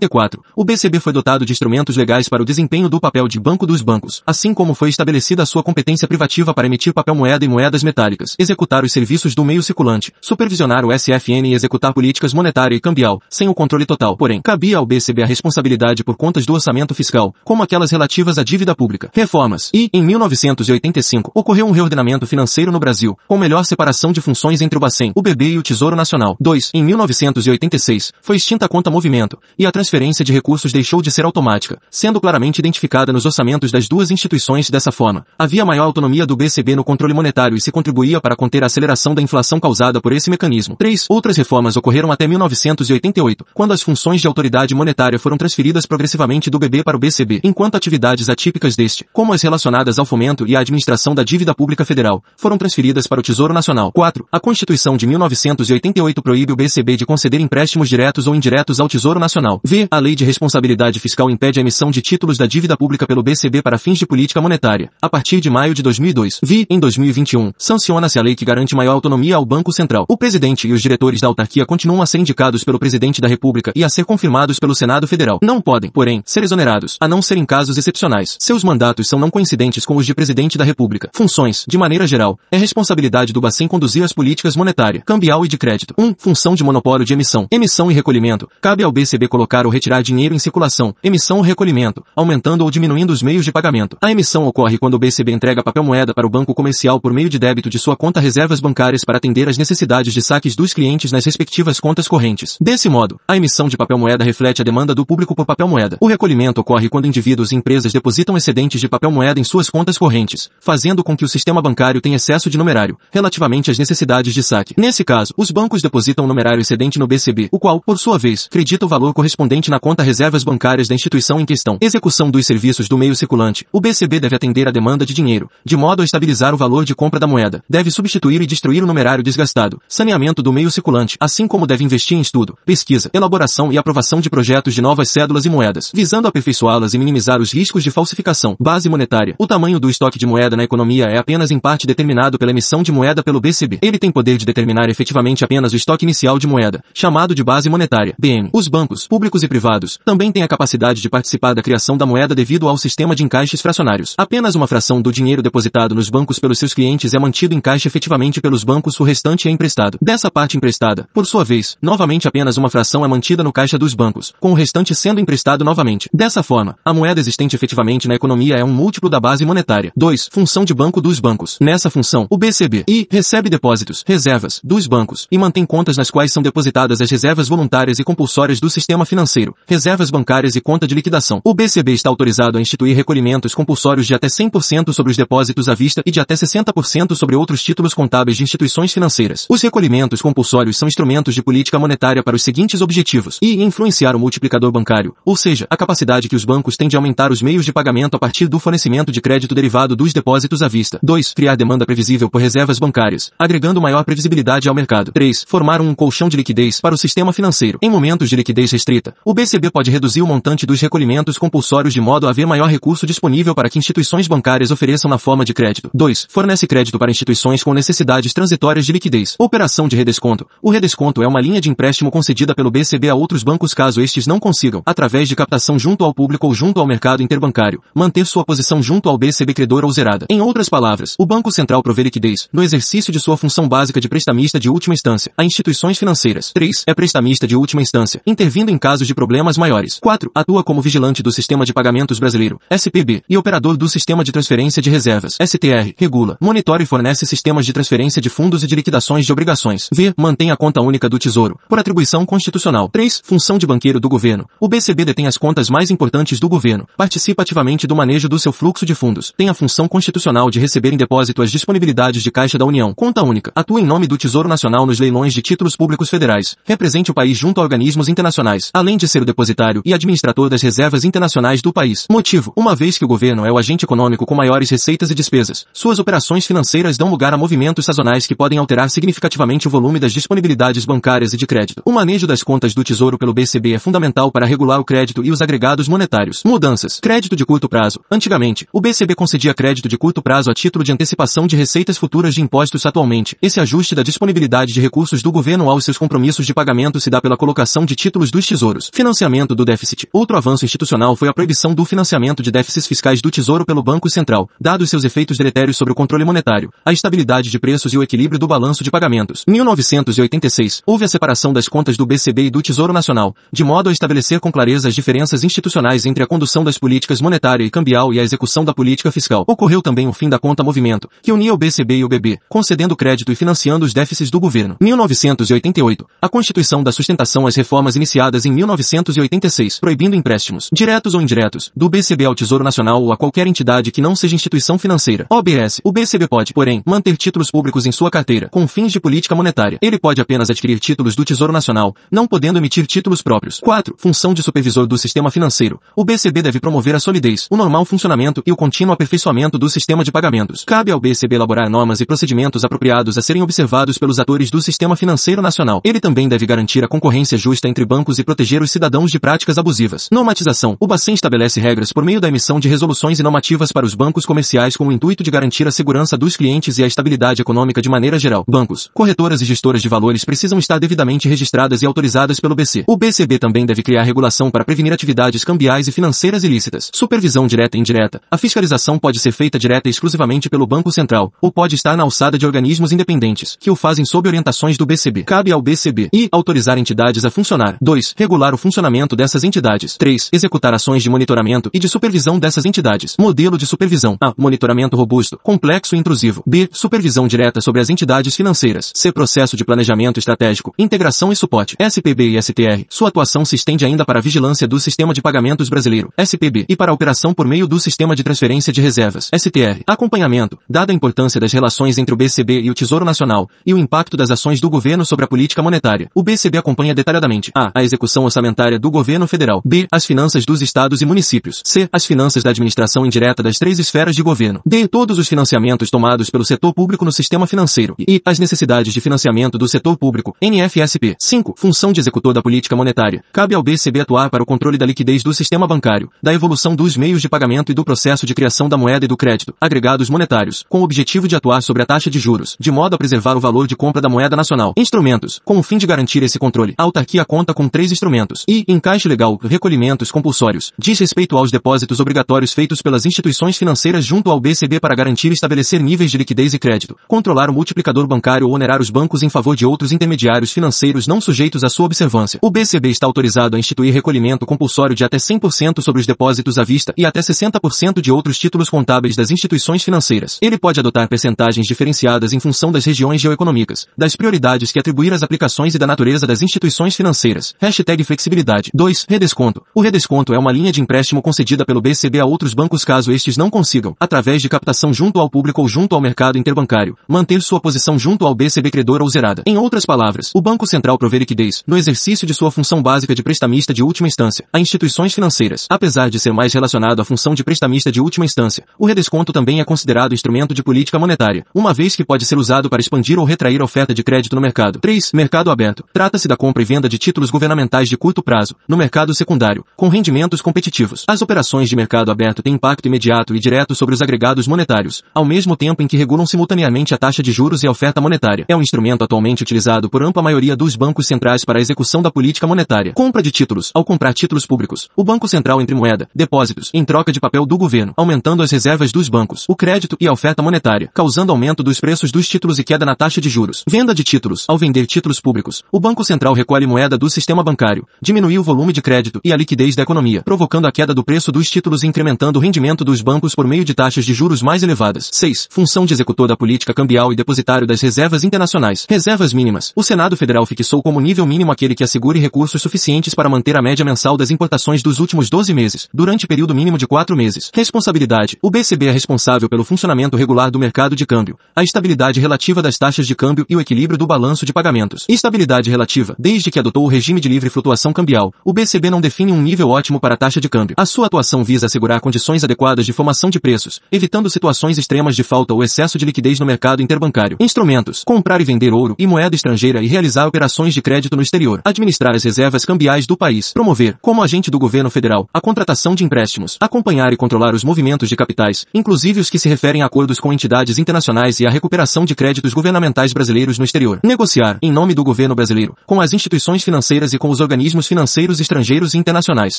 1964, 0.01 0.43
o 0.55 0.65
BCB 0.65 0.99
foi 0.99 1.13
dotado 1.13 1.45
de 1.45 1.51
instrumentos 1.51 1.95
legais 1.95 2.27
para 2.27 2.41
o 2.41 2.45
desempenho 2.45 2.89
do 2.89 2.99
papel 2.99 3.27
de 3.27 3.39
banco 3.39 3.67
dos 3.67 3.81
bancos, 3.81 4.23
assim 4.25 4.51
como 4.53 4.73
foi 4.73 4.89
estabelecida 4.89 5.43
a 5.43 5.45
sua 5.45 5.61
competência 5.61 6.07
privativa 6.07 6.53
para 6.53 6.65
emitir 6.65 6.93
papel 6.93 7.13
moeda 7.13 7.45
e 7.45 7.47
moedas 7.47 7.83
metálicas, 7.83 8.35
executar 8.39 8.83
os 8.83 8.91
serviços 8.91 9.35
do 9.35 9.45
meio 9.45 9.61
circulante, 9.61 10.11
supervisionar 10.19 10.83
o 10.83 10.91
SFN 10.91 11.45
e 11.45 11.53
executar 11.53 11.93
políticas 11.93 12.33
monetária 12.33 12.75
e 12.75 12.79
cambial, 12.79 13.21
sem 13.29 13.47
o 13.47 13.53
controle 13.53 13.85
total. 13.85 14.17
Porém, 14.17 14.41
cabia 14.41 14.77
ao 14.77 14.85
BCB 14.85 15.21
a 15.21 15.27
responsabilidade 15.27 16.03
por 16.03 16.15
contas 16.17 16.45
do 16.45 16.53
orçamento 16.53 16.95
fiscal, 16.95 17.35
como 17.43 17.61
aquelas 17.61 17.91
relativas 17.91 18.39
à 18.39 18.43
dívida 18.43 18.75
pública. 18.75 19.11
Reformas. 19.13 19.69
E, 19.73 19.89
em 19.93 20.03
1985, 20.03 21.31
ocorreu 21.35 21.67
um 21.67 21.71
reordenamento 21.71 22.25
financeiro 22.25 22.71
no 22.71 22.79
Brasil, 22.79 23.15
com 23.27 23.37
melhor 23.37 23.63
separação 23.65 24.11
de 24.11 24.21
funções 24.21 24.61
entre 24.61 24.77
o 24.77 24.81
Bacen, 24.81 25.11
o 25.15 25.21
BB 25.21 25.51
e 25.51 25.57
o 25.59 25.63
Tesouro 25.63 25.95
Nacional. 25.95 26.35
2. 26.39 26.71
Em 26.73 26.83
1986, 26.83 28.11
foi 28.21 28.37
extinta 28.37 28.65
a 28.65 28.69
conta 28.69 28.89
movimento, 28.89 29.37
e 29.59 29.65
a 29.65 29.71
transferência 29.71 29.90
de 30.23 30.31
recursos 30.31 30.71
deixou 30.71 31.01
de 31.01 31.11
ser 31.11 31.25
automática, 31.25 31.77
sendo 31.89 32.21
claramente 32.21 32.59
identificada 32.59 33.11
nos 33.11 33.25
orçamentos 33.25 33.71
das 33.71 33.89
duas 33.89 34.09
instituições 34.09 34.69
dessa 34.69 34.89
forma. 34.89 35.25
Havia 35.37 35.65
maior 35.65 35.83
autonomia 35.83 36.25
do 36.25 36.35
BCB 36.35 36.77
no 36.77 36.83
controle 36.83 37.13
monetário 37.13 37.57
e 37.57 37.61
se 37.61 37.73
contribuía 37.73 38.21
para 38.21 38.35
conter 38.35 38.63
a 38.63 38.67
aceleração 38.67 39.13
da 39.13 39.21
inflação 39.21 39.59
causada 39.59 39.99
por 39.99 40.13
esse 40.13 40.29
mecanismo. 40.29 40.77
3. 40.77 41.07
Outras 41.09 41.35
reformas 41.35 41.75
ocorreram 41.75 42.09
até 42.09 42.25
1988, 42.25 43.45
quando 43.53 43.73
as 43.73 43.81
funções 43.81 44.21
de 44.21 44.27
autoridade 44.27 44.73
monetária 44.73 45.19
foram 45.19 45.37
transferidas 45.37 45.85
progressivamente 45.85 46.49
do 46.49 46.57
BB 46.57 46.83
para 46.83 46.95
o 46.95 46.99
BCB, 46.99 47.41
enquanto 47.43 47.75
atividades 47.75 48.29
atípicas 48.29 48.77
deste, 48.77 49.05
como 49.11 49.33
as 49.33 49.41
relacionadas 49.41 49.99
ao 49.99 50.05
fomento 50.05 50.47
e 50.47 50.55
à 50.55 50.61
administração 50.61 51.13
da 51.13 51.23
dívida 51.23 51.53
pública 51.53 51.83
federal, 51.83 52.23
foram 52.37 52.57
transferidas 52.57 53.07
para 53.07 53.19
o 53.19 53.23
Tesouro 53.23 53.53
Nacional. 53.53 53.91
4. 53.91 54.25
A 54.31 54.39
Constituição 54.39 54.95
de 54.95 55.05
1988 55.05 56.21
proíbe 56.21 56.53
o 56.53 56.55
BCB 56.55 56.95
de 56.95 57.05
conceder 57.05 57.41
empréstimos 57.41 57.89
diretos 57.89 58.27
ou 58.27 58.35
indiretos 58.35 58.79
ao 58.79 58.87
Tesouro 58.87 59.19
Nacional. 59.19 59.59
V 59.63 59.80
A 59.89 59.99
Lei 59.99 60.15
de 60.15 60.25
Responsabilidade 60.25 60.99
Fiscal 60.99 61.29
impede 61.29 61.59
a 61.59 61.61
emissão 61.61 61.89
de 61.89 62.01
títulos 62.01 62.37
da 62.37 62.45
dívida 62.45 62.77
pública 62.77 63.07
pelo 63.07 63.23
BCB 63.23 63.61
para 63.61 63.77
fins 63.77 63.97
de 63.97 64.05
política 64.05 64.41
monetária, 64.41 64.91
a 65.01 65.09
partir 65.09 65.39
de 65.39 65.49
maio 65.49 65.73
de 65.73 65.81
2002. 65.81 66.39
Vi, 66.43 66.67
em 66.69 66.79
2021, 66.79 67.51
sanciona-se 67.57 68.19
a 68.19 68.21
lei 68.21 68.35
que 68.35 68.45
garante 68.45 68.75
maior 68.75 68.93
autonomia 68.93 69.35
ao 69.35 69.45
Banco 69.45 69.71
Central. 69.71 70.05
O 70.07 70.17
presidente 70.17 70.67
e 70.67 70.73
os 70.73 70.81
diretores 70.81 71.21
da 71.21 71.27
autarquia 71.27 71.65
continuam 71.65 72.01
a 72.01 72.05
ser 72.05 72.19
indicados 72.19 72.63
pelo 72.63 72.79
presidente 72.79 73.21
da 73.21 73.27
República 73.27 73.71
e 73.75 73.83
a 73.83 73.89
ser 73.89 74.05
confirmados 74.05 74.59
pelo 74.59 74.75
Senado 74.75 75.07
Federal. 75.07 75.39
Não 75.41 75.61
podem, 75.61 75.89
porém, 75.89 76.21
ser 76.25 76.43
exonerados, 76.43 76.97
a 76.99 77.07
não 77.07 77.21
ser 77.21 77.37
em 77.37 77.45
casos 77.45 77.77
excepcionais. 77.77 78.37
Seus 78.39 78.63
mandatos 78.63 79.07
são 79.07 79.19
não 79.19 79.29
coincidentes 79.29 79.85
com 79.85 79.95
os 79.95 80.05
de 80.05 80.13
presidente 80.13 80.57
da 80.57 80.63
República. 80.63 81.09
Funções, 81.13 81.65
de 81.67 81.77
maneira 81.77 82.05
geral, 82.05 82.37
é 82.51 82.57
responsabilidade 82.57 83.33
do 83.33 83.41
Bacen 83.41 83.67
conduzir 83.67 84.03
as 84.03 84.13
políticas 84.13 84.55
monetária, 84.55 85.01
cambial 85.05 85.45
e 85.45 85.47
de 85.47 85.57
crédito. 85.57 85.93
1. 85.97 86.03
Um, 86.03 86.15
função 86.17 86.55
de 86.55 86.63
monopólio 86.63 87.05
de 87.05 87.13
emissão, 87.13 87.47
emissão 87.51 87.89
e 87.89 87.93
recolhimento. 87.93 88.49
Cabe 88.61 88.83
ao 88.83 88.91
BCB 88.91 89.27
colocar 89.27 89.65
ou 89.65 89.70
retirar 89.71 90.03
dinheiro 90.03 90.35
em 90.35 90.39
circulação, 90.39 90.93
emissão 91.03 91.37
ou 91.37 91.43
recolhimento, 91.43 92.03
aumentando 92.15 92.63
ou 92.63 92.69
diminuindo 92.69 93.11
os 93.11 93.23
meios 93.23 93.43
de 93.43 93.51
pagamento. 93.51 93.97
A 94.01 94.11
emissão 94.11 94.45
ocorre 94.45 94.77
quando 94.77 94.93
o 94.93 94.99
BCB 94.99 95.31
entrega 95.31 95.63
papel 95.63 95.83
moeda 95.83 96.13
para 96.13 96.27
o 96.27 96.29
banco 96.29 96.53
comercial 96.53 96.99
por 96.99 97.13
meio 97.13 97.29
de 97.29 97.39
débito 97.39 97.69
de 97.69 97.79
sua 97.79 97.95
conta 97.95 98.19
reservas 98.19 98.59
bancárias 98.59 99.03
para 99.03 99.17
atender 99.17 99.49
às 99.49 99.57
necessidades 99.57 100.13
de 100.13 100.21
saques 100.21 100.55
dos 100.55 100.73
clientes 100.73 101.11
nas 101.11 101.25
respectivas 101.25 101.79
contas 101.79 102.07
correntes. 102.07 102.57
Desse 102.61 102.89
modo, 102.89 103.19
a 103.27 103.37
emissão 103.37 103.67
de 103.67 103.77
papel 103.77 103.97
moeda 103.97 104.23
reflete 104.23 104.61
a 104.61 104.65
demanda 104.65 104.93
do 104.93 105.05
público 105.05 105.33
por 105.33 105.45
papel 105.45 105.67
moeda. 105.67 105.97
O 105.99 106.07
recolhimento 106.07 106.61
ocorre 106.61 106.89
quando 106.89 107.07
indivíduos 107.07 107.51
e 107.51 107.55
empresas 107.55 107.93
depositam 107.93 108.35
excedentes 108.35 108.81
de 108.81 108.89
papel 108.89 109.11
moeda 109.11 109.39
em 109.39 109.43
suas 109.43 109.69
contas 109.69 109.97
correntes, 109.97 110.49
fazendo 110.59 111.03
com 111.03 111.15
que 111.15 111.25
o 111.25 111.29
sistema 111.29 111.61
bancário 111.61 112.01
tenha 112.01 112.15
excesso 112.15 112.49
de 112.49 112.57
numerário, 112.57 112.97
relativamente 113.11 113.71
às 113.71 113.77
necessidades 113.77 114.33
de 114.33 114.43
saque. 114.43 114.73
Nesse 114.77 115.03
caso, 115.03 115.33
os 115.37 115.51
bancos 115.51 115.81
depositam 115.81 116.25
o 116.25 116.27
numerário 116.27 116.61
excedente 116.61 116.99
no 116.99 117.07
BCB, 117.07 117.49
o 117.51 117.59
qual, 117.59 117.81
por 117.81 117.97
sua 117.97 118.17
vez, 118.17 118.47
credita 118.49 118.85
o 118.85 118.89
valor 118.89 119.13
correspondente 119.13 119.50
na 119.69 119.79
conta 119.79 120.01
reservas 120.01 120.43
bancárias 120.43 120.87
da 120.87 120.95
instituição 120.95 121.39
em 121.39 121.45
questão. 121.45 121.77
Execução 121.81 122.31
dos 122.31 122.45
serviços 122.45 122.87
do 122.87 122.97
meio 122.97 123.13
circulante. 123.15 123.65
O 123.71 123.81
BCB 123.81 124.19
deve 124.19 124.35
atender 124.35 124.67
à 124.67 124.71
demanda 124.71 125.05
de 125.05 125.13
dinheiro, 125.13 125.49
de 125.65 125.75
modo 125.75 126.01
a 126.01 126.05
estabilizar 126.05 126.53
o 126.53 126.57
valor 126.57 126.85
de 126.85 126.95
compra 126.95 127.19
da 127.19 127.27
moeda. 127.27 127.61
Deve 127.69 127.91
substituir 127.91 128.41
e 128.41 128.47
destruir 128.47 128.81
o 128.81 128.87
numerário 128.87 129.23
desgastado. 129.23 129.81
Saneamento 129.89 130.41
do 130.41 130.53
meio 130.53 130.71
circulante, 130.71 131.17
assim 131.19 131.47
como 131.47 131.67
deve 131.67 131.83
investir 131.83 132.17
em 132.17 132.21
estudo, 132.21 132.57
pesquisa, 132.65 133.09
elaboração 133.13 133.73
e 133.73 133.77
aprovação 133.77 134.21
de 134.21 134.29
projetos 134.29 134.73
de 134.73 134.81
novas 134.81 135.09
cédulas 135.09 135.43
e 135.43 135.49
moedas, 135.49 135.91
visando 135.93 136.29
aperfeiçoá-las 136.29 136.93
e 136.93 136.97
minimizar 136.97 137.41
os 137.41 137.51
riscos 137.51 137.83
de 137.83 137.91
falsificação. 137.91 138.55
Base 138.57 138.87
monetária. 138.87 139.35
O 139.37 139.45
tamanho 139.45 139.79
do 139.79 139.89
estoque 139.89 140.17
de 140.17 140.25
moeda 140.25 140.55
na 140.55 140.63
economia 140.63 141.05
é 141.05 141.17
apenas 141.17 141.51
em 141.51 141.59
parte 141.59 141.85
determinado 141.85 142.39
pela 142.39 142.51
emissão 142.51 142.81
de 142.81 142.91
moeda 142.91 143.21
pelo 143.21 143.41
BCB. 143.41 143.79
Ele 143.81 143.99
tem 143.99 144.11
poder 144.11 144.37
de 144.37 144.45
determinar 144.45 144.89
efetivamente 144.89 145.43
apenas 145.43 145.73
o 145.73 145.75
estoque 145.75 146.05
inicial 146.05 146.39
de 146.39 146.47
moeda, 146.47 146.81
chamado 146.93 147.35
de 147.35 147.43
base 147.43 147.69
monetária, 147.69 148.15
BM. 148.17 148.49
Os 148.53 148.67
bancos, 148.67 149.07
públicos 149.07 149.40
e 149.43 149.47
privados, 149.47 149.99
também 150.05 150.31
têm 150.31 150.43
a 150.43 150.47
capacidade 150.47 151.01
de 151.01 151.09
participar 151.09 151.53
da 151.53 151.61
criação 151.61 151.97
da 151.97 152.05
moeda 152.05 152.35
devido 152.35 152.67
ao 152.67 152.77
sistema 152.77 153.15
de 153.15 153.23
encaixes 153.23 153.61
fracionários. 153.61 154.13
Apenas 154.17 154.55
uma 154.55 154.67
fração 154.67 155.01
do 155.01 155.11
dinheiro 155.11 155.41
depositado 155.41 155.95
nos 155.95 156.09
bancos 156.09 156.39
pelos 156.39 156.59
seus 156.59 156.73
clientes 156.73 157.13
é 157.13 157.19
mantido 157.19 157.53
em 157.53 157.61
caixa 157.61 157.87
efetivamente 157.87 158.41
pelos 158.41 158.63
bancos, 158.63 158.99
o 158.99 159.03
restante 159.03 159.47
é 159.47 159.51
emprestado. 159.51 159.97
Dessa 160.01 160.29
parte 160.29 160.57
emprestada, 160.57 161.07
por 161.13 161.25
sua 161.25 161.43
vez, 161.43 161.77
novamente 161.81 162.27
apenas 162.27 162.57
uma 162.57 162.69
fração 162.69 163.03
é 163.03 163.07
mantida 163.07 163.43
no 163.43 163.53
caixa 163.53 163.77
dos 163.77 163.93
bancos, 163.93 164.33
com 164.39 164.51
o 164.51 164.55
restante 164.55 164.93
sendo 164.95 165.19
emprestado 165.19 165.63
novamente. 165.63 166.09
Dessa 166.13 166.43
forma, 166.43 166.75
a 166.83 166.93
moeda 166.93 167.19
existente 167.19 167.55
efetivamente 167.55 168.07
na 168.07 168.15
economia 168.15 168.55
é 168.55 168.63
um 168.63 168.73
múltiplo 168.73 169.09
da 169.09 169.19
base 169.19 169.45
monetária. 169.45 169.91
2. 169.95 170.29
Função 170.31 170.65
de 170.65 170.73
banco 170.73 171.01
dos 171.01 171.19
bancos. 171.19 171.57
Nessa 171.61 171.89
função, 171.89 172.27
o 172.29 172.37
BCB 172.37 172.85
I 172.87 173.07
recebe 173.09 173.49
depósitos, 173.49 174.03
reservas, 174.07 174.59
dos 174.63 174.87
bancos 174.87 175.27
e 175.31 175.37
mantém 175.37 175.65
contas 175.65 175.97
nas 175.97 176.09
quais 176.09 176.31
são 176.31 176.43
depositadas 176.43 177.01
as 177.01 177.11
reservas 177.11 177.47
voluntárias 177.47 177.99
e 177.99 178.03
compulsórias 178.03 178.59
do 178.59 178.69
sistema 178.69 179.05
financeiro, 179.31 179.55
reservas 179.65 180.11
bancárias 180.11 180.55
e 180.55 180.61
conta 180.61 180.85
de 180.85 180.93
liquidação. 180.93 181.41
O 181.43 181.53
BCB 181.53 181.93
está 181.93 182.09
autorizado 182.09 182.57
a 182.57 182.61
instituir 182.61 182.95
recolhimentos 182.95 183.55
compulsórios 183.55 184.05
de 184.05 184.13
até 184.13 184.27
100% 184.27 184.93
sobre 184.93 185.11
os 185.11 185.17
depósitos 185.17 185.69
à 185.69 185.73
vista 185.73 186.01
e 186.05 186.11
de 186.11 186.19
até 186.19 186.35
60% 186.35 187.15
sobre 187.15 187.35
outros 187.35 187.63
títulos 187.63 187.93
contábeis 187.93 188.37
de 188.37 188.43
instituições 188.43 188.93
financeiras. 188.93 189.47
Os 189.49 189.61
recolhimentos 189.61 190.21
compulsórios 190.21 190.77
são 190.77 190.87
instrumentos 190.87 191.33
de 191.33 191.41
política 191.41 191.79
monetária 191.79 192.23
para 192.23 192.35
os 192.35 192.43
seguintes 192.43 192.81
objetivos 192.81 193.37
e 193.41 193.63
influenciar 193.63 194.15
o 194.15 194.19
multiplicador 194.19 194.71
bancário, 194.71 195.15
ou 195.25 195.37
seja, 195.37 195.65
a 195.69 195.77
capacidade 195.77 196.27
que 196.27 196.35
os 196.35 196.45
bancos 196.45 196.75
têm 196.75 196.87
de 196.87 196.97
aumentar 196.97 197.31
os 197.31 197.41
meios 197.41 197.65
de 197.65 197.71
pagamento 197.71 198.15
a 198.15 198.19
partir 198.19 198.47
do 198.47 198.59
fornecimento 198.59 199.11
de 199.11 199.21
crédito 199.21 199.55
derivado 199.55 199.95
dos 199.95 200.13
depósitos 200.13 200.61
à 200.61 200.67
vista. 200.67 200.99
2. 201.01 201.33
Criar 201.33 201.55
demanda 201.55 201.85
previsível 201.85 202.29
por 202.29 202.41
reservas 202.41 202.79
bancárias, 202.79 203.31
agregando 203.39 203.81
maior 203.81 204.03
previsibilidade 204.03 204.67
ao 204.67 204.75
mercado. 204.75 205.11
3. 205.11 205.45
Formar 205.47 205.81
um 205.81 205.93
colchão 205.95 206.27
de 206.27 206.37
liquidez 206.37 206.81
para 206.81 206.95
o 206.95 206.97
sistema 206.97 207.31
financeiro. 207.31 207.79
Em 207.81 207.89
momentos 207.89 208.29
de 208.29 208.35
liquidez 208.35 208.71
restrita, 208.71 209.15
o 209.23 209.33
BCB 209.33 209.69
pode 209.69 209.91
reduzir 209.91 210.21
o 210.21 210.27
montante 210.27 210.65
dos 210.65 210.81
recolhimentos 210.81 211.37
compulsórios 211.37 211.93
de 211.93 212.01
modo 212.01 212.25
a 212.25 212.31
haver 212.31 212.47
maior 212.47 212.67
recurso 212.67 213.05
disponível 213.05 213.53
para 213.53 213.69
que 213.69 213.77
instituições 213.77 214.27
bancárias 214.27 214.71
ofereçam 214.71 215.09
na 215.09 215.19
forma 215.19 215.45
de 215.45 215.53
crédito. 215.53 215.91
2. 215.93 216.27
Fornece 216.29 216.65
crédito 216.65 216.97
para 216.97 217.11
instituições 217.11 217.63
com 217.63 217.73
necessidades 217.73 218.33
transitórias 218.33 218.85
de 218.85 218.91
liquidez. 218.91 219.35
Operação 219.37 219.87
de 219.87 219.95
redesconto. 219.95 220.47
O 220.61 220.71
redesconto 220.71 221.21
é 221.21 221.27
uma 221.27 221.39
linha 221.39 221.61
de 221.61 221.69
empréstimo 221.69 222.09
concedida 222.09 222.55
pelo 222.55 222.71
BCB 222.71 223.09
a 223.09 223.15
outros 223.15 223.43
bancos 223.43 223.73
caso 223.73 224.01
estes 224.01 224.25
não 224.25 224.39
consigam, 224.39 224.81
através 224.85 225.29
de 225.29 225.35
captação 225.35 225.77
junto 225.77 226.03
ao 226.03 226.13
público 226.13 226.47
ou 226.47 226.53
junto 226.53 226.79
ao 226.79 226.87
mercado 226.87 227.21
interbancário, 227.21 227.81
manter 227.93 228.25
sua 228.25 228.43
posição 228.43 228.81
junto 228.81 229.07
ao 229.07 229.17
BCB 229.17 229.53
credor 229.53 229.85
ou 229.85 229.91
zerada. 229.91 230.25
Em 230.29 230.41
outras 230.41 230.67
palavras, 230.67 231.15
o 231.19 231.25
Banco 231.25 231.51
Central 231.51 231.83
provê 231.83 232.01
liquidez, 232.03 232.49
no 232.51 232.63
exercício 232.63 233.13
de 233.13 233.19
sua 233.19 233.37
função 233.37 233.69
básica 233.69 234.01
de 234.01 234.09
prestamista 234.09 234.59
de 234.59 234.69
última 234.69 234.95
instância, 234.95 235.31
a 235.37 235.43
instituições 235.43 235.99
financeiras. 235.99 236.51
3. 236.53 236.85
É 236.87 236.93
prestamista 236.95 237.47
de 237.47 237.55
última 237.55 237.81
instância, 237.81 238.21
intervindo 238.25 238.71
em 238.71 238.77
casos 238.77 239.07
de 239.07 239.10
problemas 239.13 239.57
maiores. 239.57 239.99
4. 239.99 240.31
Atua 240.33 240.63
como 240.63 240.81
vigilante 240.81 241.23
do 241.23 241.31
Sistema 241.31 241.65
de 241.65 241.73
Pagamentos 241.73 242.19
Brasileiro, 242.19 242.59
SPB, 242.69 243.23
e 243.29 243.37
operador 243.37 243.77
do 243.77 243.87
Sistema 243.87 244.23
de 244.23 244.31
Transferência 244.31 244.81
de 244.81 244.89
Reservas, 244.89 245.37
STR, 245.41 245.93
regula, 245.97 246.37
monitora 246.39 246.83
e 246.83 246.85
fornece 246.85 247.25
sistemas 247.25 247.65
de 247.65 247.73
transferência 247.73 248.21
de 248.21 248.29
fundos 248.29 248.63
e 248.63 248.67
de 248.67 248.75
liquidações 248.75 249.25
de 249.25 249.31
obrigações. 249.31 249.89
V. 249.91 250.13
Mantém 250.17 250.51
a 250.51 250.57
conta 250.57 250.81
única 250.81 251.09
do 251.09 251.19
Tesouro, 251.19 251.59
por 251.67 251.79
atribuição 251.79 252.25
constitucional. 252.25 252.89
3. 252.89 253.21
Função 253.23 253.57
de 253.57 253.67
banqueiro 253.67 253.99
do 253.99 254.09
governo. 254.09 254.47
O 254.59 254.67
BCB 254.67 255.05
detém 255.05 255.27
as 255.27 255.37
contas 255.37 255.69
mais 255.69 255.91
importantes 255.91 256.39
do 256.39 256.49
governo, 256.49 256.87
participa 256.97 257.41
ativamente 257.41 257.87
do 257.87 257.95
manejo 257.95 258.29
do 258.29 258.39
seu 258.39 258.51
fluxo 258.51 258.85
de 258.85 258.95
fundos, 258.95 259.33
tem 259.35 259.49
a 259.49 259.53
função 259.53 259.87
constitucional 259.87 260.49
de 260.49 260.59
receber 260.59 260.93
em 260.93 260.97
depósito 260.97 261.41
as 261.41 261.51
disponibilidades 261.51 262.23
de 262.23 262.31
caixa 262.31 262.57
da 262.57 262.65
União, 262.65 262.93
conta 262.93 263.23
única, 263.23 263.51
atua 263.55 263.81
em 263.81 263.85
nome 263.85 264.07
do 264.07 264.17
Tesouro 264.17 264.47
Nacional 264.47 264.85
nos 264.85 264.99
leilões 264.99 265.33
de 265.33 265.41
títulos 265.41 265.75
públicos 265.75 266.09
federais, 266.09 266.55
represente 266.63 267.11
o 267.11 267.13
país 267.13 267.37
junto 267.37 267.59
a 267.59 267.63
organismos 267.63 268.07
internacionais, 268.07 268.69
além 268.73 268.97
de 269.01 269.07
ser 269.07 269.21
o 269.21 269.25
depositário 269.25 269.81
e 269.83 269.93
administrador 269.93 270.47
das 270.47 270.61
reservas 270.61 271.03
internacionais 271.03 271.61
do 271.61 271.73
país. 271.73 272.05
Motivo, 272.09 272.53
uma 272.55 272.75
vez 272.75 272.97
que 272.97 273.03
o 273.03 273.07
governo 273.07 273.45
é 273.45 273.51
o 273.51 273.57
agente 273.57 273.83
econômico 273.83 274.25
com 274.25 274.35
maiores 274.35 274.69
receitas 274.69 275.09
e 275.09 275.15
despesas, 275.15 275.65
suas 275.73 275.97
operações 275.97 276.45
financeiras 276.45 276.97
dão 276.97 277.09
lugar 277.09 277.33
a 277.33 277.37
movimentos 277.37 277.85
sazonais 277.85 278.27
que 278.27 278.35
podem 278.35 278.59
alterar 278.59 278.89
significativamente 278.91 279.67
o 279.67 279.71
volume 279.71 279.99
das 279.99 280.13
disponibilidades 280.13 280.85
bancárias 280.85 281.33
e 281.33 281.37
de 281.37 281.47
crédito. 281.47 281.81
O 281.83 281.91
manejo 281.91 282.27
das 282.27 282.43
contas 282.43 282.75
do 282.75 282.83
Tesouro 282.83 283.17
pelo 283.17 283.33
BCB 283.33 283.73
é 283.73 283.79
fundamental 283.79 284.31
para 284.31 284.45
regular 284.45 284.79
o 284.79 284.85
crédito 284.85 285.23
e 285.23 285.31
os 285.31 285.41
agregados 285.41 285.87
monetários. 285.87 286.43
Mudanças. 286.45 286.99
Crédito 286.99 287.35
de 287.35 287.43
curto 287.43 287.67
prazo. 287.67 287.99
Antigamente, 288.11 288.67
o 288.71 288.79
BCB 288.79 289.15
concedia 289.15 289.53
crédito 289.53 289.89
de 289.89 289.97
curto 289.97 290.21
prazo 290.21 290.51
a 290.51 290.53
título 290.53 290.85
de 290.85 290.91
antecipação 290.91 291.47
de 291.47 291.55
receitas 291.55 291.97
futuras 291.97 292.35
de 292.35 292.41
impostos 292.41 292.85
atualmente. 292.85 293.35
Esse 293.41 293.59
ajuste 293.59 293.95
da 293.95 294.03
disponibilidade 294.03 294.73
de 294.73 294.81
recursos 294.81 295.23
do 295.23 295.31
governo 295.31 295.69
aos 295.69 295.83
seus 295.83 295.97
compromissos 295.97 296.45
de 296.45 296.53
pagamento 296.53 296.99
se 296.99 297.09
dá 297.09 297.19
pela 297.19 297.37
colocação 297.37 297.85
de 297.85 297.95
títulos 297.95 298.29
dos 298.29 298.45
tesouros. 298.45 298.90
Financiamento 298.93 299.55
do 299.55 299.63
déficit. 299.63 300.09
Outro 300.11 300.35
avanço 300.35 300.65
institucional 300.65 301.15
foi 301.15 301.29
a 301.29 301.33
proibição 301.33 301.73
do 301.73 301.85
financiamento 301.85 302.43
de 302.43 302.51
déficits 302.51 302.85
fiscais 302.85 303.21
do 303.21 303.31
Tesouro 303.31 303.65
pelo 303.65 303.81
Banco 303.81 304.09
Central, 304.09 304.49
dados 304.59 304.89
seus 304.89 305.05
efeitos 305.05 305.37
deletérios 305.37 305.77
sobre 305.77 305.93
o 305.93 305.95
controle 305.95 306.25
monetário, 306.25 306.73
a 306.85 306.91
estabilidade 306.91 307.49
de 307.49 307.57
preços 307.57 307.93
e 307.93 307.97
o 307.97 308.03
equilíbrio 308.03 308.37
do 308.37 308.47
balanço 308.47 308.83
de 308.83 308.91
pagamentos. 308.91 309.45
1986, 309.47 310.83
houve 310.85 311.05
a 311.05 311.07
separação 311.07 311.53
das 311.53 311.69
contas 311.69 311.95
do 311.95 312.05
BCB 312.05 312.47
e 312.47 312.49
do 312.49 312.61
Tesouro 312.61 312.91
Nacional, 312.91 313.33
de 313.49 313.63
modo 313.63 313.87
a 313.87 313.93
estabelecer 313.93 314.41
com 314.41 314.51
clareza 314.51 314.89
as 314.89 314.93
diferenças 314.93 315.45
institucionais 315.45 316.05
entre 316.05 316.21
a 316.21 316.27
condução 316.27 316.61
das 316.61 316.77
políticas 316.77 317.21
monetária 317.21 317.63
e 317.63 317.71
cambial 317.71 318.13
e 318.13 318.19
a 318.19 318.23
execução 318.23 318.65
da 318.65 318.73
política 318.73 319.09
fiscal. 319.09 319.45
Ocorreu 319.47 319.81
também 319.81 320.09
o 320.09 320.13
fim 320.13 320.27
da 320.27 320.37
conta 320.37 320.65
movimento, 320.65 321.09
que 321.23 321.31
unia 321.31 321.53
o 321.53 321.57
BCB 321.57 321.95
e 321.95 322.03
o 322.03 322.09
BB, 322.09 322.39
concedendo 322.49 322.97
crédito 322.97 323.31
e 323.31 323.35
financiando 323.35 323.85
os 323.85 323.93
déficits 323.93 324.29
do 324.29 324.39
governo. 324.39 324.75
1988, 324.81 326.05
a 326.21 326.27
Constituição 326.27 326.83
da 326.83 326.91
sustentação 326.91 327.47
às 327.47 327.55
reformas 327.55 327.95
iniciadas 327.95 328.45
em 328.45 328.51
1986, 328.81 329.79
proibindo 329.79 330.15
empréstimos, 330.15 330.69
diretos 330.73 331.13
ou 331.13 331.21
indiretos, 331.21 331.71
do 331.75 331.89
BCB 331.89 332.25
ao 332.25 332.35
Tesouro 332.35 332.63
Nacional 332.63 333.01
ou 333.01 333.13
a 333.13 333.17
qualquer 333.17 333.47
entidade 333.47 333.91
que 333.91 334.01
não 334.01 334.15
seja 334.15 334.35
instituição 334.35 334.77
financeira. 334.77 335.25
OBS. 335.29 335.79
O 335.83 335.91
BCB 335.91 336.27
pode, 336.27 336.53
porém, 336.53 336.81
manter 336.85 337.15
títulos 337.15 337.51
públicos 337.51 337.85
em 337.85 337.91
sua 337.91 338.09
carteira, 338.09 338.49
com 338.49 338.67
fins 338.67 338.91
de 338.91 338.99
política 338.99 339.35
monetária. 339.35 339.77
Ele 339.81 339.99
pode 339.99 340.19
apenas 340.19 340.49
adquirir 340.49 340.79
títulos 340.79 341.15
do 341.15 341.23
Tesouro 341.23 341.53
Nacional, 341.53 341.95
não 342.11 342.27
podendo 342.27 342.57
emitir 342.57 342.85
títulos 342.85 343.21
próprios. 343.21 343.59
4. 343.59 343.95
Função 343.97 344.33
de 344.33 344.43
supervisor 344.43 344.87
do 344.87 344.97
sistema 344.97 345.29
financeiro. 345.29 345.79
O 345.95 346.03
BCB 346.03 346.41
deve 346.41 346.59
promover 346.59 346.95
a 346.95 346.99
solidez, 346.99 347.47
o 347.49 347.57
normal 347.57 347.85
funcionamento 347.85 348.41
e 348.45 348.51
o 348.51 348.55
contínuo 348.55 348.93
aperfeiçoamento 348.93 349.57
do 349.57 349.69
sistema 349.69 350.03
de 350.03 350.11
pagamentos. 350.11 350.63
Cabe 350.65 350.91
ao 350.91 350.99
BCB 350.99 351.35
elaborar 351.35 351.69
normas 351.69 352.01
e 352.01 352.05
procedimentos 352.05 352.63
apropriados 352.63 353.17
a 353.17 353.21
serem 353.21 353.41
observados 353.41 353.97
pelos 353.97 354.19
atores 354.19 354.49
do 354.49 354.61
sistema 354.61 354.95
financeiro 354.95 355.41
nacional. 355.41 355.81
Ele 355.83 355.99
também 355.99 356.27
deve 356.27 356.45
garantir 356.45 356.83
a 356.83 356.87
concorrência 356.87 357.37
justa 357.37 357.67
entre 357.67 357.85
bancos 357.85 358.19
e 358.19 358.23
proteger 358.23 358.60
proteger 358.61 358.63
os 358.63 358.71
cidadãos 358.71 359.11
de 359.11 359.19
práticas 359.19 359.57
abusivas. 359.57 360.07
Normatização. 360.11 360.77
O 360.79 360.87
Bacen 360.87 361.13
estabelece 361.13 361.59
regras 361.59 361.91
por 361.91 362.03
meio 362.03 362.21
da 362.21 362.27
emissão 362.27 362.59
de 362.59 362.69
resoluções 362.69 363.19
normativas 363.19 363.71
para 363.71 363.85
os 363.85 363.95
bancos 363.95 364.25
comerciais 364.25 364.77
com 364.77 364.87
o 364.87 364.91
intuito 364.91 365.23
de 365.23 365.31
garantir 365.31 365.67
a 365.67 365.71
segurança 365.71 366.17
dos 366.17 366.37
clientes 366.37 366.77
e 366.77 366.83
a 366.83 366.87
estabilidade 366.87 367.41
econômica 367.41 367.81
de 367.81 367.89
maneira 367.89 368.19
geral. 368.19 368.43
Bancos, 368.47 368.89
corretoras 368.93 369.41
e 369.41 369.45
gestoras 369.45 369.81
de 369.81 369.89
valores 369.89 370.23
precisam 370.23 370.59
estar 370.59 370.79
devidamente 370.79 371.27
registradas 371.27 371.81
e 371.81 371.85
autorizadas 371.85 372.39
pelo 372.39 372.55
BC. 372.55 372.83
O 372.87 372.97
BCB 372.97 373.39
também 373.39 373.65
deve 373.65 373.83
criar 373.83 374.03
regulação 374.03 374.51
para 374.51 374.63
prevenir 374.63 374.93
atividades 374.93 375.43
cambiais 375.43 375.87
e 375.87 375.91
financeiras 375.91 376.43
ilícitas. 376.43 376.89
Supervisão 376.93 377.47
direta 377.47 377.77
e 377.77 377.79
indireta. 377.79 378.21
A 378.29 378.37
fiscalização 378.37 378.99
pode 378.99 379.19
ser 379.19 379.31
feita 379.31 379.57
direta 379.57 379.89
e 379.89 379.91
exclusivamente 379.91 380.49
pelo 380.49 380.67
Banco 380.67 380.91
Central, 380.91 381.33
ou 381.41 381.51
pode 381.51 381.75
estar 381.75 381.97
na 381.97 382.03
alçada 382.03 382.37
de 382.37 382.45
organismos 382.45 382.91
independentes, 382.91 383.57
que 383.59 383.71
o 383.71 383.75
fazem 383.75 384.05
sob 384.05 384.27
orientações 384.27 384.77
do 384.77 384.85
BCB. 384.85 385.23
Cabe 385.23 385.51
ao 385.51 385.61
BCB 385.61 386.09
e 386.13 386.29
autorizar 386.31 386.77
entidades 386.77 387.25
a 387.25 387.31
funcionar. 387.31 387.77
2. 387.81 388.13
Regular 388.17 388.50
o 388.53 388.57
funcionamento 388.57 389.15
dessas 389.15 389.43
entidades. 389.43 389.97
3. 389.97 390.29
Executar 390.31 390.73
ações 390.73 391.03
de 391.03 391.09
monitoramento 391.09 391.69
e 391.73 391.79
de 391.79 391.89
supervisão 391.89 392.39
dessas 392.39 392.65
entidades. 392.65 393.15
Modelo 393.19 393.57
de 393.57 393.65
supervisão. 393.65 394.17
A. 394.21 394.33
Monitoramento 394.37 394.97
robusto, 394.97 395.39
complexo 395.41 395.95
e 395.95 395.99
intrusivo. 395.99 396.43
B. 396.45 396.69
Supervisão 396.71 397.27
direta 397.27 397.61
sobre 397.61 397.81
as 397.81 397.89
entidades 397.89 398.35
financeiras. 398.35 398.91
C. 398.95 399.11
Processo 399.11 399.57
de 399.57 399.65
planejamento 399.65 400.19
estratégico, 400.19 400.73
integração 400.77 401.31
e 401.31 401.35
suporte. 401.35 401.75
SPB 401.79 402.37
e 402.37 402.41
STR. 402.41 402.85
Sua 402.89 403.09
atuação 403.09 403.43
se 403.45 403.55
estende 403.55 403.85
ainda 403.85 404.05
para 404.05 404.19
a 404.19 404.21
vigilância 404.21 404.67
do 404.67 404.79
sistema 404.79 405.13
de 405.13 405.21
pagamentos 405.21 405.69
brasileiro, 405.69 406.11
SPB, 406.17 406.65
e 406.67 406.75
para 406.75 406.91
a 406.91 406.93
operação 406.93 407.33
por 407.33 407.47
meio 407.47 407.67
do 407.67 407.79
sistema 407.79 408.15
de 408.15 408.23
transferência 408.23 408.73
de 408.73 408.81
reservas, 408.81 409.29
STR. 409.33 409.81
Acompanhamento. 409.87 410.59
Dada 410.69 410.91
a 410.91 410.95
importância 410.95 411.39
das 411.39 411.53
relações 411.53 411.97
entre 411.97 412.13
o 412.13 412.17
BCB 412.17 412.61
e 412.61 412.69
o 412.69 412.73
Tesouro 412.73 413.05
Nacional, 413.05 413.49
e 413.65 413.73
o 413.73 413.77
impacto 413.77 414.17
das 414.17 414.31
ações 414.31 414.59
do 414.59 414.69
governo 414.69 415.05
sobre 415.05 415.25
a 415.25 415.27
política 415.27 415.61
monetária, 415.61 416.09
o 416.13 416.23
BCB 416.23 416.57
acompanha 416.57 416.93
detalhadamente 416.93 417.51
a. 417.55 417.71
a 417.73 417.83
execução 417.83 418.23
orçamentária 418.23 418.40
do 418.79 418.91
governo 418.91 419.27
federal, 419.27 419.61
b. 419.63 419.87
as 419.91 420.05
finanças 420.05 420.45
dos 420.45 420.61
estados 420.61 421.01
e 421.01 421.05
municípios, 421.05 421.61
c. 421.65 421.87
as 421.91 422.05
finanças 422.05 422.43
da 422.43 422.49
administração 422.49 423.05
indireta 423.05 423.43
das 423.43 423.57
três 423.57 423.79
esferas 423.79 424.15
de 424.15 424.23
governo, 424.23 424.61
d. 424.65 424.87
todos 424.87 425.17
os 425.17 425.27
financiamentos 425.27 425.89
tomados 425.89 426.29
pelo 426.29 426.43
setor 426.43 426.73
público 426.73 427.05
no 427.05 427.11
sistema 427.11 427.45
financeiro, 427.45 427.95
e 427.99 428.21
as 428.25 428.39
necessidades 428.39 428.93
de 428.93 429.01
financiamento 429.01 429.57
do 429.57 429.67
setor 429.67 429.97
público, 429.97 430.35
NFSP. 430.41 431.15
5. 431.19 431.53
Função 431.57 431.91
de 431.91 431.99
executor 431.99 432.33
da 432.33 432.41
política 432.41 432.75
monetária. 432.75 433.23
Cabe 433.31 433.55
ao 433.55 433.63
BCB 433.63 434.01
atuar 434.01 434.29
para 434.29 434.43
o 434.43 434.45
controle 434.45 434.77
da 434.77 434.85
liquidez 434.85 435.23
do 435.23 435.33
sistema 435.33 435.67
bancário, 435.67 436.09
da 436.21 436.33
evolução 436.33 436.75
dos 436.75 436.97
meios 436.97 437.21
de 437.21 437.29
pagamento 437.29 437.71
e 437.71 437.75
do 437.75 437.83
processo 437.83 438.25
de 438.25 438.33
criação 438.33 438.67
da 438.67 438.77
moeda 438.77 439.05
e 439.05 439.07
do 439.07 439.17
crédito, 439.17 439.53
agregados 439.59 440.09
monetários, 440.09 440.65
com 440.67 440.81
o 440.81 440.83
objetivo 440.83 441.27
de 441.27 441.35
atuar 441.35 441.61
sobre 441.61 441.83
a 441.83 441.85
taxa 441.85 442.09
de 442.09 442.19
juros, 442.19 442.55
de 442.59 442.71
modo 442.71 442.95
a 442.95 442.97
preservar 442.97 443.35
o 443.37 443.39
valor 443.39 443.67
de 443.67 443.75
compra 443.75 444.01
da 444.01 444.09
moeda 444.09 444.35
nacional. 444.35 444.73
Instrumentos. 444.77 445.39
Com 445.45 445.57
o 445.57 445.63
fim 445.63 445.77
de 445.77 445.87
garantir 445.87 446.23
esse 446.23 446.39
controle, 446.39 446.73
a 446.77 446.83
autarquia 446.83 447.25
conta 447.25 447.53
com 447.53 447.67
três 447.67 447.91
instrumentos. 447.91 448.30
E, 448.47 448.63
encaixe 448.67 449.07
legal, 449.07 449.39
recolhimentos 449.41 450.11
compulsórios. 450.11 450.71
Diz 450.77 450.99
respeito 450.99 451.37
aos 451.37 451.51
depósitos 451.51 451.99
obrigatórios 451.99 452.53
feitos 452.53 452.81
pelas 452.81 453.05
instituições 453.05 453.57
financeiras 453.57 454.05
junto 454.05 454.29
ao 454.29 454.39
BCB 454.39 454.79
para 454.79 454.95
garantir 454.95 455.29
e 455.29 455.33
estabelecer 455.33 455.81
níveis 455.81 456.11
de 456.11 456.17
liquidez 456.17 456.53
e 456.53 456.59
crédito, 456.59 456.97
controlar 457.07 457.49
o 457.49 457.53
multiplicador 457.53 458.07
bancário 458.07 458.47
ou 458.47 458.53
onerar 458.53 458.81
os 458.81 458.89
bancos 458.89 459.23
em 459.23 459.29
favor 459.29 459.55
de 459.55 459.65
outros 459.65 459.91
intermediários 459.91 460.51
financeiros 460.51 461.07
não 461.07 461.21
sujeitos 461.21 461.63
à 461.63 461.69
sua 461.69 461.85
observância. 461.85 462.39
O 462.41 462.49
BCB 462.49 462.89
está 462.89 463.05
autorizado 463.05 463.55
a 463.55 463.59
instituir 463.59 463.93
recolhimento 463.93 464.45
compulsório 464.45 464.95
de 464.95 465.03
até 465.03 465.17
100% 465.17 465.81
sobre 465.81 466.01
os 466.01 466.07
depósitos 466.07 466.57
à 466.57 466.63
vista 466.63 466.93
e 466.97 467.05
até 467.05 467.19
60% 467.19 468.01
de 468.01 468.11
outros 468.11 468.37
títulos 468.37 468.69
contábeis 468.69 469.15
das 469.15 469.31
instituições 469.31 469.83
financeiras. 469.83 470.37
Ele 470.41 470.57
pode 470.57 470.79
adotar 470.79 471.07
percentagens 471.07 471.67
diferenciadas 471.67 472.33
em 472.33 472.39
função 472.39 472.71
das 472.71 472.85
regiões 472.85 473.21
geoeconômicas, 473.21 473.87
das 473.97 474.15
prioridades 474.15 474.71
que 474.71 474.79
atribuir 474.79 475.13
às 475.13 475.23
aplicações 475.23 475.75
e 475.75 475.79
da 475.79 475.87
natureza 475.87 476.27
das 476.27 476.41
instituições 476.41 476.95
financeiras. 476.95 477.53
Hashtag 477.59 478.03
flexibilidade. 478.21 478.69
2. 478.73 479.05
Redesconto. 479.09 479.63
O 479.73 479.81
redesconto 479.81 480.33
é 480.33 480.37
uma 480.37 480.51
linha 480.51 480.71
de 480.71 480.81
empréstimo 480.81 481.21
concedida 481.21 481.65
pelo 481.65 481.81
BCB 481.81 482.19
a 482.19 482.25
outros 482.25 482.53
bancos 482.53 482.85
caso 482.85 483.11
estes 483.11 483.35
não 483.35 483.49
consigam, 483.49 483.95
através 483.99 484.41
de 484.41 484.49
captação 484.49 484.93
junto 484.93 485.19
ao 485.19 485.29
público 485.29 485.61
ou 485.61 485.67
junto 485.67 485.95
ao 485.95 486.01
mercado 486.01 486.37
interbancário, 486.37 486.95
manter 487.07 487.41
sua 487.41 487.59
posição 487.59 487.97
junto 487.97 488.25
ao 488.25 488.35
BCB 488.35 488.69
credor 488.69 489.01
ou 489.01 489.09
zerada. 489.09 489.43
Em 489.45 489.57
outras 489.57 489.85
palavras, 489.85 490.31
o 490.35 490.41
Banco 490.41 490.67
Central 490.67 490.97
provê 490.97 491.17
liquidez, 491.19 491.63
no 491.65 491.77
exercício 491.77 492.27
de 492.27 492.33
sua 492.33 492.51
função 492.51 492.81
básica 492.81 493.15
de 493.15 493.23
prestamista 493.23 493.73
de 493.73 493.81
última 493.81 494.07
instância, 494.07 494.45
a 494.53 494.59
instituições 494.59 495.13
financeiras. 495.13 495.65
Apesar 495.69 496.09
de 496.09 496.19
ser 496.19 496.31
mais 496.31 496.53
relacionado 496.53 497.01
à 497.01 497.05
função 497.05 497.33
de 497.33 497.43
prestamista 497.43 497.91
de 497.91 497.99
última 497.99 498.25
instância, 498.25 498.63
o 498.77 498.85
redesconto 498.85 499.33
também 499.33 499.59
é 499.59 499.65
considerado 499.65 500.13
instrumento 500.13 500.53
de 500.53 500.63
política 500.63 500.99
monetária, 500.99 501.45
uma 501.53 501.73
vez 501.73 501.95
que 501.95 502.05
pode 502.05 502.25
ser 502.25 502.37
usado 502.37 502.69
para 502.69 502.81
expandir 502.81 503.17
ou 503.17 503.25
retrair 503.25 503.61
oferta 503.61 503.93
de 503.93 504.03
crédito 504.03 504.35
no 504.35 504.41
mercado. 504.41 504.79
3. 504.79 505.11
Mercado 505.13 505.49
aberto. 505.49 505.83
Trata-se 505.91 506.27
da 506.27 506.37
compra 506.37 506.61
e 506.61 506.65
venda 506.65 506.87
de 506.87 506.97
títulos 506.97 507.31
governamentais 507.31 507.89
de 507.89 507.97
curto 508.11 508.21
prazo, 508.21 508.55
no 508.67 508.75
mercado 508.75 509.15
secundário, 509.15 509.65
com 509.77 509.87
rendimentos 509.87 510.41
competitivos. 510.41 511.05
As 511.07 511.21
operações 511.21 511.69
de 511.69 511.77
mercado 511.77 512.11
aberto 512.11 512.43
têm 512.43 512.55
impacto 512.55 512.85
imediato 512.85 513.33
e 513.33 513.39
direto 513.39 513.73
sobre 513.73 513.95
os 513.95 514.01
agregados 514.01 514.47
monetários, 514.47 515.01
ao 515.13 515.23
mesmo 515.23 515.55
tempo 515.55 515.81
em 515.81 515.87
que 515.87 515.95
regulam 515.95 516.25
simultaneamente 516.25 516.93
a 516.93 516.97
taxa 516.97 517.23
de 517.23 517.31
juros 517.31 517.63
e 517.63 517.67
a 517.67 517.71
oferta 517.71 518.01
monetária. 518.01 518.43
É 518.49 518.55
um 518.55 518.61
instrumento 518.61 519.05
atualmente 519.05 519.43
utilizado 519.43 519.89
por 519.89 520.03
ampla 520.03 520.21
maioria 520.21 520.57
dos 520.57 520.75
bancos 520.75 521.07
centrais 521.07 521.45
para 521.45 521.57
a 521.57 521.61
execução 521.61 522.01
da 522.01 522.11
política 522.11 522.45
monetária. 522.45 522.91
Compra 522.91 523.23
de 523.23 523.31
títulos. 523.31 523.71
Ao 523.73 523.85
comprar 523.85 524.13
títulos 524.13 524.45
públicos, 524.45 524.89
o 524.93 525.05
Banco 525.05 525.25
Central 525.25 525.61
entre 525.61 525.73
moeda, 525.73 526.09
depósitos, 526.13 526.69
em 526.73 526.83
troca 526.83 527.13
de 527.13 527.19
papel 527.21 527.45
do 527.45 527.57
governo, 527.57 527.93
aumentando 527.95 528.43
as 528.43 528.51
reservas 528.51 528.91
dos 528.91 529.07
bancos, 529.07 529.45
o 529.47 529.55
crédito 529.55 529.95
e 530.01 530.07
a 530.07 530.11
oferta 530.11 530.43
monetária, 530.43 530.89
causando 530.93 531.31
aumento 531.31 531.63
dos 531.63 531.79
preços 531.79 532.11
dos 532.11 532.27
títulos 532.27 532.59
e 532.59 532.63
queda 532.65 532.85
na 532.85 532.95
taxa 532.95 533.21
de 533.21 533.29
juros. 533.29 533.63
Venda 533.65 533.95
de 533.95 534.03
títulos. 534.03 534.43
Ao 534.49 534.57
vender 534.57 534.85
títulos 534.85 535.21
públicos, 535.21 535.63
o 535.71 535.79
Banco 535.79 536.03
Central 536.03 536.33
recolhe 536.33 536.67
moeda 536.67 536.97
do 536.97 537.09
sistema 537.09 537.41
bancário, 537.41 537.87
diminui 538.01 538.39
o 538.39 538.43
volume 538.43 538.73
de 538.73 538.81
crédito 538.81 539.21
e 539.23 539.31
a 539.31 539.37
liquidez 539.37 539.75
da 539.75 539.83
economia, 539.83 540.23
provocando 540.23 540.65
a 540.65 540.71
queda 540.71 540.91
do 540.91 541.03
preço 541.03 541.31
dos 541.31 541.47
títulos 541.47 541.83
e 541.83 541.87
incrementando 541.87 542.39
o 542.39 542.41
rendimento 542.41 542.83
dos 542.83 542.99
bancos 542.99 543.35
por 543.35 543.47
meio 543.47 543.63
de 543.63 543.75
taxas 543.75 544.03
de 544.03 544.13
juros 544.13 544.41
mais 544.41 544.63
elevadas. 544.63 545.07
6. 545.11 545.47
Função 545.51 545.85
de 545.85 545.93
executor 545.93 546.27
da 546.27 546.35
política 546.35 546.73
cambial 546.73 547.13
e 547.13 547.15
depositário 547.15 547.67
das 547.67 547.79
reservas 547.79 548.23
internacionais. 548.23 548.87
Reservas 548.89 549.33
mínimas. 549.33 549.71
O 549.75 549.83
Senado 549.83 550.17
Federal 550.17 550.43
fixou 550.47 550.81
como 550.81 550.99
nível 550.99 551.27
mínimo 551.27 551.51
aquele 551.51 551.75
que 551.75 551.83
assegure 551.83 552.19
recursos 552.19 552.59
suficientes 552.59 553.13
para 553.13 553.29
manter 553.29 553.55
a 553.55 553.61
média 553.61 553.85
mensal 553.85 554.17
das 554.17 554.31
importações 554.31 554.81
dos 554.81 554.99
últimos 554.99 555.29
12 555.29 555.53
meses, 555.53 555.87
durante 555.93 556.25
período 556.25 556.55
mínimo 556.55 556.79
de 556.79 556.87
4 556.87 557.15
meses. 557.15 557.51
Responsabilidade. 557.53 558.37
O 558.41 558.49
BCB 558.49 558.87
é 558.87 558.91
responsável 558.91 559.47
pelo 559.47 559.63
funcionamento 559.63 560.17
regular 560.17 560.49
do 560.49 560.57
mercado 560.57 560.95
de 560.95 561.05
câmbio, 561.05 561.37
a 561.55 561.63
estabilidade 561.63 562.19
relativa 562.19 562.63
das 562.63 562.79
taxas 562.79 563.05
de 563.05 563.15
câmbio 563.15 563.45
e 563.47 563.55
o 563.55 563.61
equilíbrio 563.61 563.97
do 563.97 564.07
balanço 564.07 564.43
de 564.43 564.53
pagamentos. 564.53 565.05
Estabilidade 565.07 565.69
relativa. 565.69 566.15
Desde 566.17 566.49
que 566.49 566.57
adotou 566.57 566.83
o 566.83 566.87
regime 566.87 567.21
de 567.21 567.29
livre 567.29 567.49
flutuação 567.49 567.90
cambial, 567.93 568.33
o 568.43 568.51
BCB 568.51 568.89
não 568.89 568.99
define 568.99 569.31
um 569.31 569.41
nível 569.41 569.69
ótimo 569.69 569.99
para 569.99 570.15
a 570.15 570.17
taxa 570.17 570.41
de 570.41 570.49
câmbio. 570.49 570.75
A 570.77 570.85
sua 570.85 571.05
atuação 571.05 571.43
visa 571.43 571.67
assegurar 571.67 572.01
condições 572.01 572.43
adequadas 572.43 572.85
de 572.85 572.91
formação 572.91 573.29
de 573.29 573.39
preços, 573.39 573.79
evitando 573.91 574.29
situações 574.29 574.77
extremas 574.77 575.15
de 575.15 575.23
falta 575.23 575.53
ou 575.53 575.63
excesso 575.63 575.97
de 575.97 576.05
liquidez 576.05 576.39
no 576.39 576.45
mercado 576.45 576.81
interbancário. 576.81 577.37
Instrumentos. 577.39 578.03
Comprar 578.03 578.41
e 578.41 578.43
vender 578.43 578.73
ouro 578.73 578.95
e 578.97 579.05
moeda 579.05 579.35
estrangeira 579.35 579.83
e 579.83 579.87
realizar 579.87 580.25
operações 580.25 580.73
de 580.73 580.81
crédito 580.81 581.15
no 581.15 581.21
exterior. 581.21 581.61
Administrar 581.63 582.15
as 582.15 582.23
reservas 582.23 582.65
cambiais 582.65 583.05
do 583.05 583.15
país. 583.15 583.53
Promover, 583.53 583.97
como 584.01 584.23
agente 584.23 584.49
do 584.49 584.57
governo 584.57 584.89
federal, 584.89 585.29
a 585.33 585.39
contratação 585.39 585.93
de 585.93 586.03
empréstimos. 586.03 586.57
Acompanhar 586.59 587.13
e 587.13 587.17
controlar 587.17 587.53
os 587.53 587.63
movimentos 587.63 588.09
de 588.09 588.15
capitais, 588.15 588.65
inclusive 588.73 589.19
os 589.19 589.29
que 589.29 589.37
se 589.37 589.47
referem 589.47 589.81
a 589.83 589.91
acordos 589.91 590.21
com 590.21 590.31
entidades 590.31 590.77
internacionais 590.77 591.41
e 591.41 591.45
a 591.45 591.49
recuperação 591.49 592.05
de 592.05 592.15
créditos 592.15 592.53
governamentais 592.53 593.11
brasileiros 593.11 593.59
no 593.59 593.65
exterior. 593.65 593.99
Negociar, 594.01 594.57
em 594.61 594.71
nome 594.71 594.93
do 594.93 595.03
governo 595.03 595.35
brasileiro, 595.35 595.75
com 595.85 595.99
as 595.99 596.13
instituições 596.13 596.63
financeiras 596.63 597.11
e 597.11 597.17
com 597.17 597.29
os 597.29 597.41
financeiros 597.87 598.39
estrangeiros 598.39 598.93
e 598.93 598.97
internacionais. 598.97 599.49